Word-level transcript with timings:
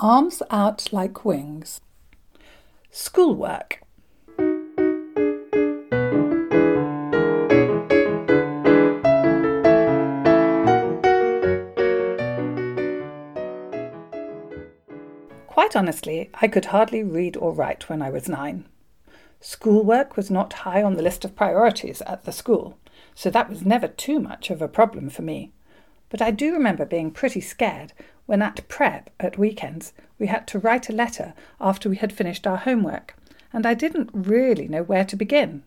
Arms 0.00 0.44
out 0.48 0.92
like 0.92 1.24
wings. 1.24 1.80
Schoolwork. 2.92 3.80
Quite 15.48 15.74
honestly, 15.74 16.30
I 16.34 16.46
could 16.46 16.66
hardly 16.66 17.02
read 17.02 17.36
or 17.36 17.52
write 17.52 17.88
when 17.88 18.00
I 18.00 18.10
was 18.10 18.28
nine. 18.28 18.66
Schoolwork 19.40 20.16
was 20.16 20.30
not 20.30 20.52
high 20.52 20.84
on 20.84 20.94
the 20.94 21.02
list 21.02 21.24
of 21.24 21.34
priorities 21.34 22.02
at 22.02 22.24
the 22.24 22.30
school, 22.30 22.78
so 23.16 23.30
that 23.30 23.50
was 23.50 23.66
never 23.66 23.88
too 23.88 24.20
much 24.20 24.50
of 24.50 24.62
a 24.62 24.68
problem 24.68 25.10
for 25.10 25.22
me. 25.22 25.50
But 26.08 26.22
I 26.22 26.30
do 26.30 26.52
remember 26.52 26.84
being 26.84 27.10
pretty 27.10 27.40
scared 27.40 27.92
when 28.28 28.42
at 28.42 28.68
prep 28.68 29.08
at 29.18 29.38
weekends 29.38 29.94
we 30.18 30.26
had 30.26 30.46
to 30.46 30.58
write 30.58 30.90
a 30.90 30.92
letter 30.92 31.32
after 31.62 31.88
we 31.88 31.96
had 31.96 32.12
finished 32.12 32.46
our 32.46 32.58
homework, 32.58 33.16
and 33.54 33.64
I 33.64 33.72
didn't 33.72 34.10
really 34.12 34.68
know 34.68 34.82
where 34.82 35.06
to 35.06 35.16
begin. 35.16 35.62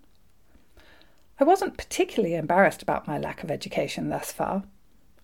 I 1.40 1.44
wasn't 1.44 1.76
particularly 1.76 2.36
embarrassed 2.36 2.84
about 2.84 3.08
my 3.08 3.18
lack 3.18 3.42
of 3.42 3.50
education 3.50 4.10
thus 4.10 4.32
far. 4.32 4.62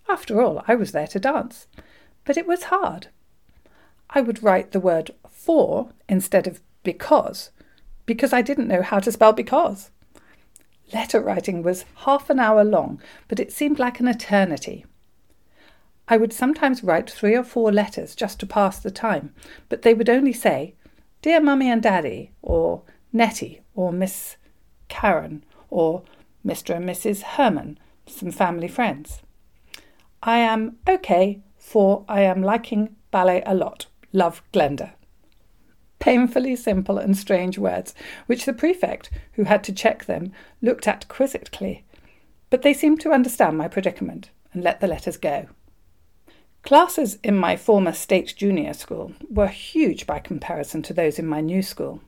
After 0.09 0.41
all, 0.41 0.63
I 0.67 0.73
was 0.73 0.93
there 0.93 1.05
to 1.05 1.19
dance. 1.19 1.67
But 2.25 2.37
it 2.37 2.47
was 2.47 2.63
hard. 2.63 3.09
I 4.09 4.21
would 4.21 4.41
write 4.41 4.71
the 4.71 4.79
word 4.79 5.11
for 5.29 5.91
instead 6.09 6.47
of 6.47 6.59
because, 6.81 7.51
because 8.07 8.33
I 8.33 8.41
didn't 8.41 8.67
know 8.67 8.81
how 8.81 8.97
to 8.99 9.11
spell 9.11 9.33
because. 9.33 9.91
Letter 10.91 11.21
writing 11.21 11.61
was 11.61 11.85
half 11.97 12.31
an 12.31 12.39
hour 12.39 12.63
long, 12.63 12.99
but 13.27 13.39
it 13.39 13.51
seemed 13.51 13.77
like 13.77 13.99
an 13.99 14.07
eternity. 14.07 14.87
I 16.09 16.17
would 16.17 16.31
sometimes 16.31 16.83
write 16.83 17.09
three 17.09 17.35
or 17.35 17.43
four 17.43 17.71
letters 17.71 18.15
just 18.15 18.39
to 18.39 18.45
pass 18.45 18.79
the 18.79 18.91
time, 18.91 19.33
but 19.67 19.81
they 19.81 19.93
would 19.93 20.09
only 20.09 20.33
say, 20.33 20.75
Dear 21.21 21.41
Mummy 21.41 21.69
and 21.69 21.81
Daddy, 21.83 22.31
or 22.41 22.83
Nettie, 23.11 23.61
or 23.75 23.91
Miss 23.91 24.37
Karen, 24.87 25.43
or 25.69 26.03
Mr. 26.45 26.75
and 26.75 26.87
Mrs. 26.87 27.21
Herman, 27.23 27.77
some 28.05 28.31
family 28.31 28.69
friends. 28.69 29.21
I 30.23 30.37
am 30.37 30.77
okay, 30.87 31.41
for 31.57 32.05
I 32.07 32.21
am 32.21 32.41
liking 32.41 32.95
ballet 33.11 33.43
a 33.45 33.53
lot. 33.53 33.87
Love 34.13 34.41
Glenda. 34.53 34.91
Painfully 35.99 36.55
simple 36.55 36.97
and 36.97 37.17
strange 37.17 37.57
words, 37.57 37.93
which 38.27 38.45
the 38.45 38.53
prefect, 38.53 39.09
who 39.33 39.43
had 39.43 39.63
to 39.65 39.73
check 39.73 40.05
them, 40.05 40.31
looked 40.61 40.87
at 40.87 41.07
quizzically. 41.09 41.83
But 42.49 42.61
they 42.61 42.73
seemed 42.73 43.01
to 43.01 43.11
understand 43.11 43.57
my 43.57 43.67
predicament 43.67 44.29
and 44.53 44.63
let 44.63 44.79
the 44.79 44.87
letters 44.87 45.17
go. 45.17 45.47
Classes 46.67 47.17
in 47.23 47.37
my 47.37 47.55
former 47.55 47.93
state 47.93 48.33
junior 48.35 48.73
school 48.73 49.13
were 49.29 49.47
huge 49.47 50.05
by 50.05 50.19
comparison 50.19 50.81
to 50.81 50.93
those 50.93 51.17
in 51.17 51.25
my 51.25 51.39
new 51.39 51.61
school. 51.61 52.01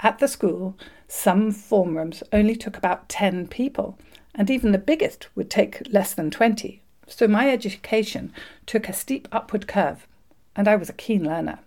At 0.00 0.18
the 0.18 0.28
school, 0.28 0.76
some 1.08 1.50
form 1.50 1.96
rooms 1.96 2.22
only 2.30 2.56
took 2.56 2.76
about 2.76 3.08
10 3.08 3.48
people, 3.48 3.98
and 4.34 4.50
even 4.50 4.72
the 4.72 4.76
biggest 4.76 5.28
would 5.34 5.48
take 5.48 5.80
less 5.90 6.12
than 6.12 6.30
20, 6.30 6.82
so 7.06 7.26
my 7.26 7.48
education 7.48 8.34
took 8.66 8.86
a 8.86 8.92
steep 8.92 9.28
upward 9.32 9.66
curve 9.66 10.06
and 10.54 10.68
I 10.68 10.76
was 10.76 10.90
a 10.90 10.92
keen 10.92 11.24
learner. 11.24 11.60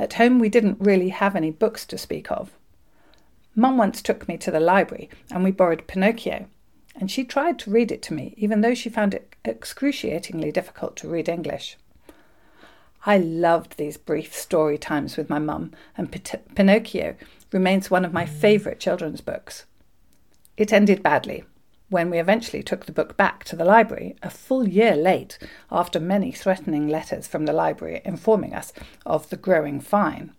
At 0.00 0.14
home, 0.14 0.40
we 0.40 0.48
didn't 0.48 0.80
really 0.80 1.10
have 1.10 1.36
any 1.36 1.52
books 1.52 1.86
to 1.86 1.96
speak 1.96 2.32
of. 2.32 2.50
Mum 3.54 3.78
once 3.78 4.02
took 4.02 4.26
me 4.26 4.36
to 4.38 4.50
the 4.50 4.58
library 4.58 5.08
and 5.30 5.44
we 5.44 5.52
borrowed 5.52 5.86
Pinocchio, 5.86 6.48
and 6.94 7.10
she 7.10 7.24
tried 7.24 7.58
to 7.60 7.70
read 7.70 7.90
it 7.90 8.02
to 8.02 8.14
me, 8.14 8.34
even 8.36 8.60
though 8.60 8.74
she 8.74 8.88
found 8.88 9.14
it 9.14 9.34
excruciatingly 9.44 10.52
difficult 10.52 10.96
to 10.96 11.08
read 11.08 11.28
English. 11.28 11.76
I 13.06 13.18
loved 13.18 13.76
these 13.76 13.96
brief 13.96 14.34
story 14.34 14.78
times 14.78 15.16
with 15.16 15.28
my 15.28 15.38
mum, 15.38 15.72
and 15.96 16.10
Pinocchio 16.54 17.16
remains 17.52 17.90
one 17.90 18.04
of 18.04 18.12
my 18.12 18.24
favourite 18.24 18.80
children's 18.80 19.20
books. 19.20 19.66
It 20.56 20.72
ended 20.72 21.02
badly, 21.02 21.44
when 21.90 22.10
we 22.10 22.18
eventually 22.18 22.62
took 22.62 22.86
the 22.86 22.92
book 22.92 23.16
back 23.16 23.44
to 23.44 23.56
the 23.56 23.64
library, 23.64 24.16
a 24.22 24.30
full 24.30 24.66
year 24.66 24.96
late, 24.96 25.38
after 25.70 26.00
many 26.00 26.32
threatening 26.32 26.88
letters 26.88 27.26
from 27.26 27.44
the 27.44 27.52
library 27.52 28.00
informing 28.04 28.54
us 28.54 28.72
of 29.04 29.28
the 29.28 29.36
growing 29.36 29.80
fine. 29.80 30.32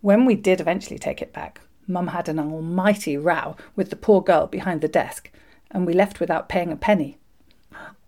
When 0.00 0.24
we 0.24 0.36
did 0.36 0.60
eventually 0.60 0.98
take 0.98 1.20
it 1.20 1.32
back, 1.32 1.60
Mum 1.86 2.08
had 2.08 2.28
an 2.28 2.38
almighty 2.38 3.16
row 3.16 3.56
with 3.76 3.90
the 3.90 3.96
poor 3.96 4.22
girl 4.22 4.46
behind 4.46 4.80
the 4.80 4.88
desk, 4.88 5.30
and 5.70 5.86
we 5.86 5.92
left 5.92 6.20
without 6.20 6.48
paying 6.48 6.72
a 6.72 6.76
penny. 6.76 7.18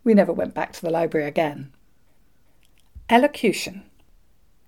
We 0.05 0.15
never 0.15 0.33
went 0.33 0.55
back 0.55 0.73
to 0.73 0.83
the 0.83 0.91
library 0.91 1.27
again. 1.27 1.73
Elocution. 3.09 3.85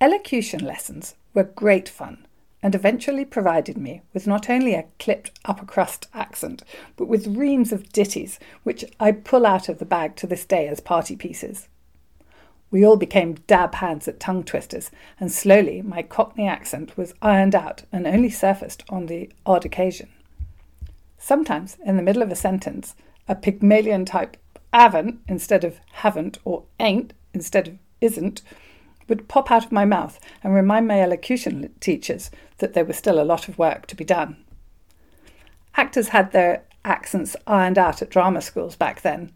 Elocution 0.01 0.65
lessons 0.65 1.15
were 1.35 1.45
great 1.45 1.89
fun 1.89 2.27
and 2.63 2.75
eventually 2.75 3.25
provided 3.25 3.77
me 3.77 4.03
with 4.13 4.27
not 4.27 4.51
only 4.51 4.75
a 4.75 4.87
clipped 4.99 5.31
upper 5.45 5.65
crust 5.65 6.09
accent, 6.13 6.63
but 6.97 7.07
with 7.07 7.37
reams 7.37 7.73
of 7.73 7.93
ditties, 7.93 8.39
which 8.65 8.85
I 8.99 9.13
pull 9.13 9.47
out 9.47 9.69
of 9.69 9.79
the 9.79 9.85
bag 9.85 10.17
to 10.17 10.27
this 10.27 10.45
day 10.45 10.67
as 10.67 10.81
party 10.81 11.15
pieces. 11.15 11.69
We 12.71 12.85
all 12.85 12.97
became 12.97 13.35
dab 13.47 13.77
hands 13.77 14.09
at 14.09 14.21
tongue 14.21 14.45
twisters, 14.45 14.91
and 15.19 15.33
slowly 15.33 15.81
my 15.81 16.03
Cockney 16.03 16.47
accent 16.47 16.97
was 16.97 17.15
ironed 17.23 17.55
out 17.55 17.85
and 17.91 18.07
only 18.07 18.31
surfaced 18.31 18.85
on 18.91 19.07
the 19.07 19.31
odd 19.47 19.65
occasion. 19.65 20.11
Sometimes, 21.19 21.77
in 21.85 21.97
the 21.97 22.03
middle 22.03 22.23
of 22.23 22.31
a 22.31 22.37
sentence, 22.37 22.95
a 23.27 23.35
Pygmalion 23.35 24.05
type 24.05 24.37
haven't 24.73 25.21
instead 25.27 25.65
of 25.65 25.81
haven't 25.93 26.39
or 26.45 26.65
ain't 26.79 27.15
instead 27.33 27.69
of 27.69 27.79
isn't 28.01 28.43
would 29.09 29.29
pop 29.29 29.51
out 29.51 29.65
of 29.65 29.73
my 29.73 29.85
mouth 29.85 30.21
and 30.43 30.55
remind 30.55 30.87
my 30.87 31.01
elocution 31.01 31.73
teachers 31.81 32.31
that 32.59 32.75
there 32.75 32.85
was 32.85 32.97
still 32.97 33.21
a 33.21 33.25
lot 33.25 33.49
of 33.49 33.59
work 33.59 33.87
to 33.87 33.97
be 33.97 34.05
done. 34.05 34.37
Actors 35.77 36.09
had 36.09 36.33
their 36.33 36.65
accents 36.85 37.35
ironed 37.47 37.79
out 37.79 38.03
at 38.03 38.11
drama 38.11 38.41
schools 38.41 38.77
back 38.77 39.01
then. 39.01 39.33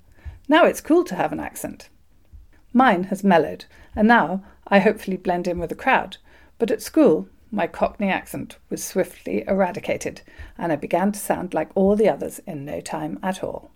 Now 0.48 0.64
it's 0.64 0.80
cool 0.80 1.04
to 1.04 1.14
have 1.14 1.32
an 1.32 1.40
accent. 1.40 1.88
Mine 2.72 3.04
has 3.04 3.22
mellowed, 3.22 3.66
and 3.94 4.08
now 4.08 4.42
I 4.68 4.78
hopefully 4.78 5.16
blend 5.16 5.46
in 5.46 5.58
with 5.58 5.68
the 5.68 5.74
crowd, 5.74 6.16
but 6.58 6.70
at 6.70 6.82
school 6.82 7.28
my 7.50 7.66
Cockney 7.66 8.08
accent 8.08 8.56
was 8.70 8.82
swiftly 8.82 9.44
eradicated, 9.46 10.22
and 10.56 10.72
I 10.72 10.76
began 10.76 11.12
to 11.12 11.18
sound 11.20 11.52
like 11.52 11.70
all 11.74 11.96
the 11.96 12.08
others 12.08 12.40
in 12.46 12.64
no 12.64 12.80
time 12.80 13.18
at 13.22 13.44
all. 13.44 13.70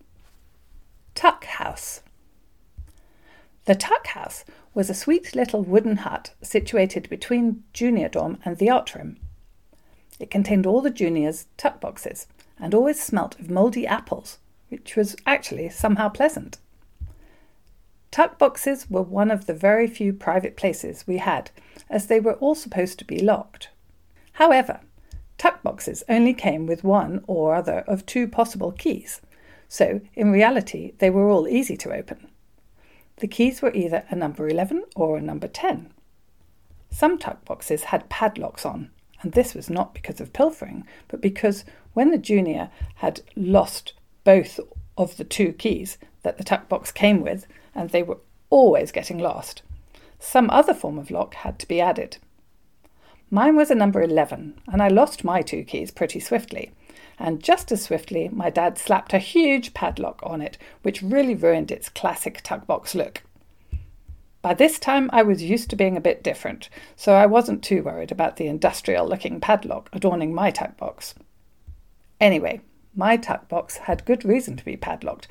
Tuck 1.15 1.45
House. 1.45 2.01
The 3.67 3.75
Tuck 3.75 4.07
House 4.09 4.45
was 4.73 4.89
a 4.89 4.95
sweet 4.95 5.35
little 5.35 5.63
wooden 5.63 5.99
hut 5.99 6.33
situated 6.41 7.09
between 7.11 7.65
Junior 7.75 8.09
Dorm 8.09 8.39
and 8.45 8.57
the 8.57 8.71
art 8.71 8.95
room. 8.95 9.19
It 10.19 10.31
contained 10.31 10.67
all 10.67 10.81
the 10.81 10.91
juniors' 10.91 11.47
tuck 11.59 11.81
boxes 11.81 12.27
and 12.59 12.75
always 12.75 13.03
smelt 13.03 13.39
of 13.39 13.51
mouldy 13.51 13.87
apples, 13.87 14.39
which 14.71 14.97
was 14.97 15.17
actually 15.27 15.69
somehow 15.69 16.09
pleasant. 16.09 16.59
Tuck 18.11 18.39
boxes 18.39 18.89
were 18.89 19.03
one 19.03 19.31
of 19.31 19.47
the 19.47 19.55
very 19.55 19.87
few 19.87 20.13
private 20.13 20.57
places 20.57 21.05
we 21.07 21.19
had, 21.19 21.51
as 21.91 22.07
they 22.07 22.21
were 22.21 22.35
all 22.35 22.55
supposed 22.55 22.99
to 22.99 23.05
be 23.05 23.19
locked. 23.19 23.69
However, 24.33 24.81
tuck 25.39 25.63
boxes 25.63 26.03
only 26.09 26.35
came 26.35 26.67
with 26.67 26.85
one 26.85 27.25
or 27.27 27.55
other 27.55 27.81
of 27.87 28.07
two 28.07 28.27
possible 28.29 28.73
keys, 28.73 29.21
so 29.69 30.01
in 30.15 30.33
reality 30.33 30.93
they 30.99 31.11
were 31.11 31.29
all 31.29 31.49
easy 31.49 31.77
to 31.77 31.93
open. 31.93 32.29
The 33.17 33.29
keys 33.29 33.63
were 33.63 33.73
either 33.75 34.05
a 34.11 34.17
number 34.17 34.49
11 34.49 34.85
or 34.95 35.17
a 35.17 35.23
number 35.23 35.49
10. 35.49 35.93
Some 36.91 37.19
tuck 37.19 37.45
boxes 37.45 37.85
had 37.85 38.09
padlocks 38.09 38.65
on, 38.65 38.91
and 39.23 39.33
this 39.33 39.55
was 39.55 39.71
not 39.71 39.95
because 39.95 40.21
of 40.21 40.33
pilfering, 40.33 40.85
but 41.09 41.21
because 41.21 41.65
when 41.95 42.11
the 42.11 42.19
junior 42.19 42.71
had 42.97 43.23
lost 43.35 43.95
both 44.25 44.61
of 44.99 45.17
the 45.17 45.25
two 45.25 45.53
keys 45.53 45.99
that 46.23 46.39
the 46.39 46.45
tuck 46.45 46.69
box 46.69 46.93
came 46.93 47.21
with, 47.23 47.47
and 47.77 47.91
they 47.91 48.03
were 48.03 48.19
always 48.51 48.91
getting 48.91 49.19
lost, 49.19 49.63
some 50.19 50.51
other 50.51 50.75
form 50.75 50.99
of 50.99 51.11
lock 51.11 51.35
had 51.35 51.59
to 51.59 51.69
be 51.69 51.81
added. 51.81 52.17
Mine 53.31 53.57
was 53.57 53.71
a 53.71 53.75
number 53.75 54.03
11, 54.03 54.61
and 54.69 54.83
I 54.83 54.89
lost 54.89 55.25
my 55.25 55.43
two 55.43 55.63
keys 55.63 55.91
pretty 55.91 56.21
swiftly, 56.21 56.73
and 57.19 57.43
just 57.43 57.73
as 57.73 57.83
swiftly 57.83 58.29
my 58.29 58.51
dad 58.51 58.79
slapped 58.79 59.13
a 59.13 59.19
huge 59.19 59.75
padlock 59.75 60.21
on 60.23 60.41
it, 60.41 60.59
which 60.83 61.03
really 61.03 61.35
ruined 61.35 61.71
its 61.71 61.89
classic 61.89 62.41
tuck 62.43 62.67
box 62.67 62.95
look. 62.95 63.23
By 64.43 64.55
this 64.55 64.79
time, 64.79 65.11
I 65.13 65.23
was 65.23 65.43
used 65.43 65.71
to 65.71 65.77
being 65.77 65.97
a 65.97 66.01
bit 66.01 66.23
different, 66.23 66.69
so 66.95 67.15
I 67.15 67.27
wasn't 67.27 67.65
too 67.65 67.83
worried 67.83 68.13
about 68.13 68.37
the 68.37 68.47
industrial 68.47 69.09
looking 69.09 69.41
padlock 69.41 69.91
adorning 69.93 70.33
my 70.33 70.53
tuck 70.53 70.77
box. 70.77 71.15
Anyway, 72.21 72.61
my 72.95 73.17
tuck 73.17 73.49
box 73.49 73.77
had 73.77 74.05
good 74.05 74.25
reason 74.25 74.57
to 74.57 74.65
be 74.65 74.77
padlocked, 74.77 75.27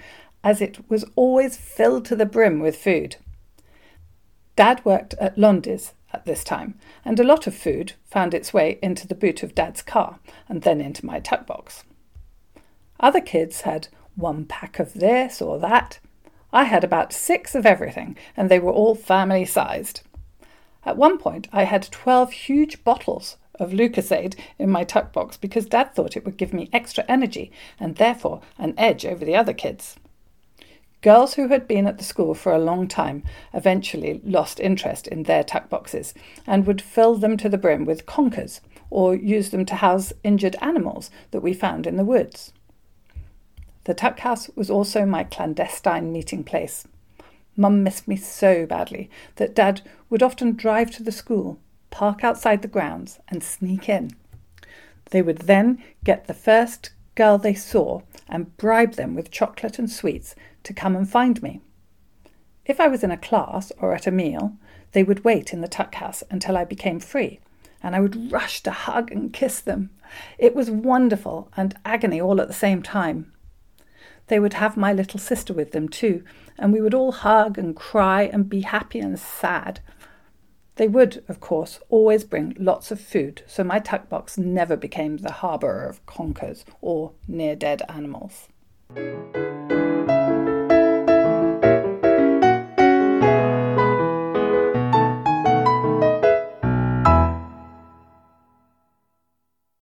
as 0.46 0.62
it 0.62 0.78
was 0.88 1.04
always 1.16 1.58
filled 1.58 2.06
to 2.06 2.16
the 2.16 2.26
brim 2.26 2.60
with 2.60 2.78
food. 2.78 3.16
Dad 4.56 4.86
worked 4.86 5.16
at 5.16 5.40
Lundy's 5.40 5.94
at 6.14 6.26
this 6.26 6.44
time, 6.44 6.80
and 7.04 7.20
a 7.20 7.24
lot 7.24 7.48
of 7.48 7.56
food 7.56 7.94
found 8.06 8.34
its 8.34 8.54
way 8.54 8.78
into 8.82 9.08
the 9.08 9.16
boot 9.16 9.42
of 9.42 9.56
Dad's 9.56 9.82
car 9.82 10.20
and 10.48 10.62
then 10.62 10.80
into 10.80 11.06
my 11.06 11.20
tuck 11.20 11.48
box. 11.48 11.84
Other 13.00 13.22
kids 13.22 13.62
had 13.62 13.88
one 14.16 14.46
pack 14.46 14.78
of 14.78 14.94
this 14.94 15.42
or 15.42 15.58
that. 15.60 16.00
I 16.54 16.66
had 16.66 16.84
about 16.84 17.12
six 17.12 17.56
of 17.56 17.66
everything, 17.66 18.16
and 18.38 18.50
they 18.50 18.60
were 18.60 18.72
all 18.72 18.94
family 18.94 19.46
sized. 19.46 20.02
At 20.86 20.96
one 20.96 21.18
point, 21.18 21.48
I 21.52 21.64
had 21.64 21.92
12 21.92 22.32
huge 22.32 22.84
bottles 22.84 23.38
of 23.56 23.72
Lucozade 23.72 24.36
in 24.60 24.70
my 24.70 24.84
tuck 24.84 25.12
box 25.12 25.38
because 25.38 25.66
Dad 25.66 25.96
thought 25.96 26.16
it 26.16 26.24
would 26.24 26.38
give 26.38 26.54
me 26.54 26.70
extra 26.72 27.04
energy 27.08 27.52
and 27.80 27.96
therefore 27.96 28.42
an 28.60 28.76
edge 28.78 29.06
over 29.06 29.26
the 29.26 29.36
other 29.36 29.54
kids. 29.54 29.96
Girls 31.06 31.36
who 31.36 31.50
had 31.50 31.68
been 31.68 31.86
at 31.86 32.00
the 32.00 32.04
school 32.04 32.34
for 32.34 32.52
a 32.52 32.58
long 32.58 32.88
time 32.88 33.22
eventually 33.54 34.22
lost 34.24 34.60
interest 34.60 35.06
in 35.06 35.22
their 35.22 35.44
tuck 35.44 35.70
boxes 35.70 36.16
and 36.48 36.66
would 36.66 36.82
fill 36.82 37.14
them 37.14 37.38
to 37.38 37.48
the 37.48 37.60
brim 37.60 37.86
with 37.86 38.08
conkers 38.08 38.60
or 38.90 39.14
use 39.14 39.52
them 39.52 39.66
to 39.66 39.76
house 39.76 40.14
injured 40.24 40.56
animals 40.62 41.12
that 41.30 41.42
we 41.42 41.54
found 41.54 41.86
in 41.86 41.98
the 41.98 42.04
woods. 42.04 42.54
The 43.84 43.94
tuck 43.94 44.22
house 44.22 44.50
was 44.56 44.72
also 44.72 45.06
my 45.06 45.24
clandestine 45.24 46.12
meeting 46.12 46.44
place. 46.44 46.88
Mum 47.56 47.84
missed 47.84 48.08
me 48.08 48.16
so 48.16 48.66
badly 48.66 49.08
that 49.36 49.54
Dad 49.54 49.84
would 50.10 50.24
often 50.24 50.54
drive 50.54 50.90
to 50.90 51.04
the 51.04 51.12
school, 51.12 51.60
park 51.92 52.24
outside 52.24 52.64
the 52.64 52.68
grounds, 52.68 53.20
and 53.28 53.44
sneak 53.44 53.88
in. 53.88 54.10
They 55.12 55.22
would 55.22 55.42
then 55.42 55.84
get 56.04 56.26
the 56.26 56.34
first 56.34 56.90
girl 57.16 57.38
they 57.38 57.54
saw 57.54 58.02
and 58.28 58.56
bribe 58.58 58.94
them 58.94 59.16
with 59.16 59.32
chocolate 59.32 59.80
and 59.80 59.90
sweets 59.90 60.36
to 60.64 60.74
come 60.74 60.96
and 60.96 61.10
find 61.10 61.42
me. 61.42 61.62
If 62.66 62.80
I 62.80 62.88
was 62.88 63.04
in 63.04 63.12
a 63.12 63.18
class 63.18 63.72
or 63.80 63.94
at 63.94 64.08
a 64.08 64.12
meal, 64.12 64.58
they 64.92 65.04
would 65.04 65.24
wait 65.24 65.54
in 65.54 65.62
the 65.62 65.68
tuck 65.68 65.96
house 65.96 66.24
until 66.30 66.58
I 66.58 66.66
became 66.66 67.00
free, 67.00 67.40
and 67.84 67.96
I 67.96 68.00
would 68.00 68.32
rush 68.32 68.62
to 68.64 68.72
hug 68.72 69.12
and 69.12 69.34
kiss 69.34 69.60
them. 69.60 69.92
It 70.38 70.56
was 70.56 70.72
wonderful 70.72 71.52
and 71.56 71.78
agony 71.86 72.20
all 72.20 72.42
at 72.42 72.48
the 72.48 72.54
same 72.54 72.82
time. 72.82 73.32
They 74.28 74.40
would 74.40 74.54
have 74.54 74.76
my 74.76 74.92
little 74.92 75.20
sister 75.20 75.54
with 75.54 75.72
them 75.72 75.88
too, 75.88 76.24
and 76.58 76.74
we 76.74 76.82
would 76.82 76.94
all 76.94 77.12
hug 77.12 77.58
and 77.58 77.76
cry 77.76 78.24
and 78.24 78.50
be 78.50 78.62
happy 78.62 79.00
and 79.00 79.20
sad. 79.20 79.82
They 80.76 80.88
would, 80.90 81.24
of 81.30 81.40
course, 81.40 81.80
always 81.90 82.26
bring 82.26 82.56
lots 82.60 82.92
of 82.92 83.00
food, 83.00 83.44
so 83.48 83.64
my 83.64 83.80
tuck 83.80 84.10
box 84.10 84.38
never 84.38 84.76
became 84.76 85.18
the 85.18 85.32
harbour 85.32 85.86
of 85.86 86.06
conkers 86.06 86.66
or 86.82 87.14
near 87.28 87.56
dead 87.56 87.82
animals. 87.88 88.50